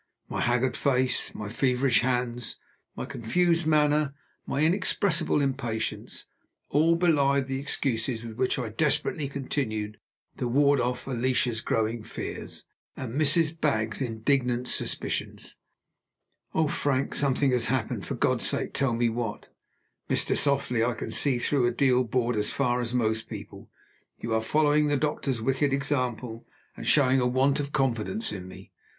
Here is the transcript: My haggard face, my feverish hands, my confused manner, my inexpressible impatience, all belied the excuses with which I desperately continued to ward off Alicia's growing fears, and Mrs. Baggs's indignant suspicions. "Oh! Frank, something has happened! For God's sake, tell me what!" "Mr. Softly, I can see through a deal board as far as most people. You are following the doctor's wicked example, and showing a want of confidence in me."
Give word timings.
My 0.29 0.41
haggard 0.41 0.75
face, 0.75 1.35
my 1.35 1.47
feverish 1.47 1.99
hands, 2.01 2.57
my 2.95 3.05
confused 3.05 3.67
manner, 3.67 4.15
my 4.47 4.61
inexpressible 4.63 5.43
impatience, 5.43 6.25
all 6.69 6.95
belied 6.95 7.45
the 7.45 7.59
excuses 7.59 8.23
with 8.23 8.35
which 8.35 8.57
I 8.57 8.69
desperately 8.69 9.29
continued 9.29 9.99
to 10.39 10.47
ward 10.47 10.81
off 10.81 11.05
Alicia's 11.05 11.61
growing 11.61 12.01
fears, 12.03 12.65
and 12.97 13.13
Mrs. 13.13 13.55
Baggs's 13.61 14.01
indignant 14.01 14.67
suspicions. 14.69 15.55
"Oh! 16.55 16.67
Frank, 16.67 17.13
something 17.13 17.51
has 17.51 17.65
happened! 17.67 18.03
For 18.03 18.15
God's 18.15 18.47
sake, 18.47 18.73
tell 18.73 18.93
me 18.95 19.07
what!" 19.07 19.49
"Mr. 20.09 20.35
Softly, 20.35 20.83
I 20.83 20.95
can 20.95 21.11
see 21.11 21.37
through 21.37 21.67
a 21.67 21.71
deal 21.71 22.03
board 22.05 22.35
as 22.35 22.49
far 22.49 22.81
as 22.81 22.91
most 22.91 23.29
people. 23.29 23.69
You 24.17 24.33
are 24.33 24.41
following 24.41 24.87
the 24.87 24.97
doctor's 24.97 25.43
wicked 25.43 25.71
example, 25.71 26.47
and 26.75 26.87
showing 26.87 27.19
a 27.21 27.27
want 27.27 27.59
of 27.59 27.71
confidence 27.71 28.31
in 28.31 28.47
me." 28.47 28.71